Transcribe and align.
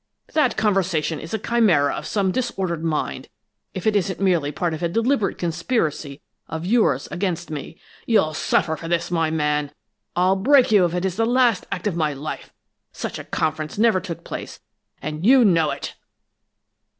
That 0.33 0.57
conversation 0.57 1.19
is 1.19 1.31
a 1.31 1.37
chimera 1.37 1.93
of 1.93 2.07
some 2.07 2.31
disordered 2.31 2.83
mind, 2.83 3.29
if 3.75 3.85
it 3.85 3.95
isn't 3.95 4.19
merely 4.19 4.51
part 4.51 4.73
of 4.73 4.81
a 4.81 4.89
deliberate 4.89 5.37
conspiracy 5.37 6.21
of 6.47 6.65
yours 6.65 7.07
against 7.11 7.51
me! 7.51 7.77
You'll 8.07 8.33
suffer 8.33 8.75
for 8.75 8.87
this, 8.87 9.11
my 9.11 9.29
man! 9.29 9.71
I'll 10.15 10.35
break 10.35 10.71
you 10.71 10.85
if 10.85 10.95
it 10.95 11.05
is 11.05 11.17
the 11.17 11.25
last 11.27 11.67
act 11.71 11.85
of 11.85 11.95
my 11.95 12.13
life! 12.13 12.51
Such 12.91 13.19
a 13.19 13.23
conference 13.23 13.77
never 13.77 13.99
took 14.01 14.23
place, 14.23 14.59
and 15.03 15.23
you 15.23 15.45
know 15.45 15.69
it!" 15.69 15.93